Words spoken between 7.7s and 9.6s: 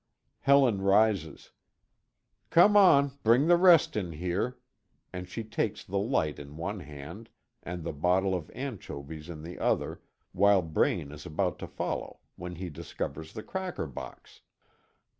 the bottle of anchovies in the